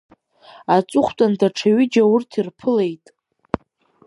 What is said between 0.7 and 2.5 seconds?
Аҵыхәтәан даҽа ҩыџьа урҭ